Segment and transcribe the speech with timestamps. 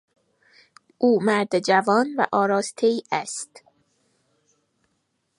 [0.97, 3.63] او مرد جوان و آراستهای است.